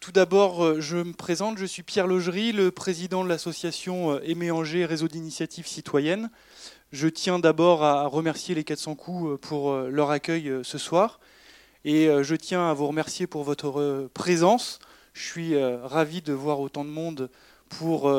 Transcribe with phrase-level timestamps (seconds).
[0.00, 4.84] Tout d'abord, je me présente, je suis Pierre Logerie, le président de l'association Aimé Angers,
[4.84, 6.30] réseau d'initiatives citoyennes.
[6.90, 11.20] Je tiens d'abord à remercier les 400 coups pour leur accueil ce soir.
[11.84, 14.80] Et je tiens à vous remercier pour votre présence.
[15.12, 17.30] Je suis ravi de voir autant de monde
[17.68, 18.12] pour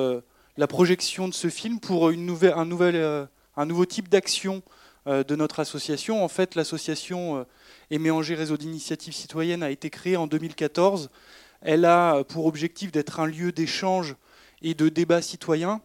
[0.55, 4.63] la projection de ce film, pour un, nouvel, un nouveau type d'action
[5.07, 6.23] de notre association.
[6.23, 7.45] En fait, l'association
[7.91, 11.09] Aimé Angers Réseau d'initiatives citoyennes a été créée en 2014
[11.61, 14.15] elle a pour objectif d'être un lieu d'échange
[14.61, 15.81] et de débat citoyen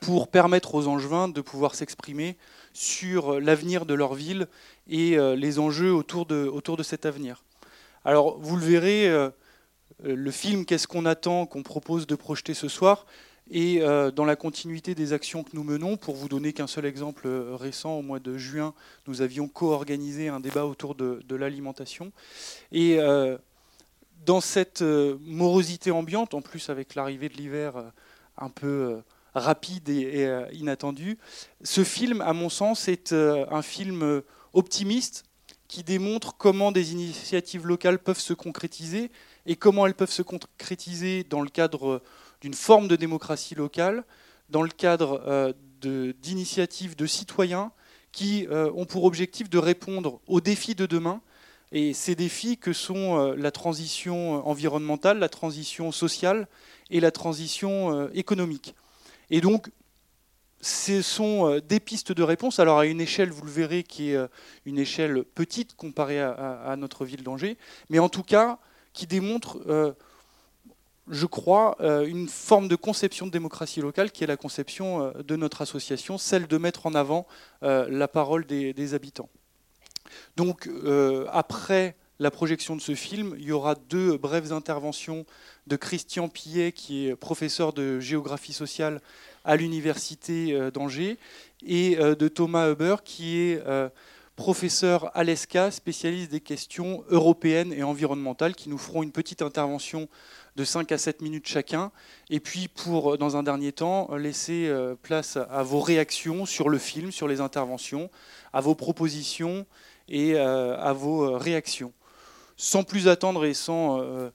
[0.00, 2.36] pour permettre aux Angevins de pouvoir s'exprimer
[2.72, 4.48] sur l'avenir de leur ville
[4.88, 7.44] et euh, les enjeux autour de, cet avenir.
[8.04, 9.30] Alors, vous le verrez, euh,
[10.02, 13.06] le film Qu'est-ce qu'on attend qu'on propose de projeter ce soir
[13.50, 16.86] et euh, dans la continuité des actions que nous menons, pour vous donner qu'un seul
[16.86, 18.72] exemple récent, au mois de juin,
[19.06, 22.12] nous avions co-organisé un débat autour de, de l'alimentation.
[22.70, 22.98] Et
[24.24, 27.82] dans cette euh, morosité ambiante, en plus avec l'arrivée de l'hiver euh,
[28.38, 29.00] un peu euh,
[29.34, 31.18] rapide et, inattendu,
[31.62, 34.20] ce film, à mon sens, est un film
[34.52, 35.24] optimiste
[35.68, 39.10] qui démontre comment des initiatives locales peuvent se concrétiser
[39.46, 42.02] et comment elles peuvent se concrétiser dans le cadre
[42.42, 44.04] d'une forme de démocratie locale,
[44.50, 47.72] dans le cadre d'initiatives de, citoyens
[48.12, 51.22] qui ont pour objectif de répondre aux défis de demain
[51.72, 56.46] et ces défis que sont euh, la transition environnementale, la transition sociale
[56.90, 58.74] et la transition euh, économique.
[59.30, 59.70] Et donc,
[60.60, 64.10] ce sont euh, des pistes de réponse, alors à une échelle, vous le verrez, qui
[64.10, 64.20] est
[64.66, 67.56] une échelle petite comparée à, notre ville d'Angers,
[67.88, 68.58] mais en tout cas
[68.92, 69.96] qui démontre,
[71.08, 75.62] je crois, une forme de conception de démocratie locale qui est la conception de notre
[75.62, 77.26] association, celle de mettre en avant
[77.62, 79.30] la parole des habitants.
[80.36, 85.26] Donc euh, après la projection de ce film, il y aura deux brèves interventions
[85.66, 89.00] de Christian Pillet, qui est professeur de géographie sociale
[89.44, 91.18] à l'université euh, d'Angers,
[91.66, 93.62] et euh, de Thomas Huber, qui est
[94.34, 100.08] professeur à l'ESCA, spécialiste des questions européennes et environnementales, qui nous feront une petite intervention
[100.56, 101.92] de 5 à 7 minutes chacun.
[102.30, 107.12] Et puis, pour, dans un dernier temps, laisser place à vos réactions sur le film,
[107.12, 108.10] sur les interventions,
[108.52, 109.66] à vos propositions
[110.08, 111.92] et euh, à vos euh, réactions.
[112.56, 114.30] Sans plus attendre et sans euh,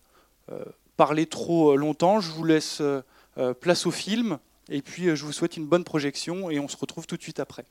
[0.97, 2.81] parler trop longtemps, je vous laisse
[3.61, 4.39] place au film
[4.69, 7.39] et puis je vous souhaite une bonne projection et on se retrouve tout de suite
[7.39, 7.65] après.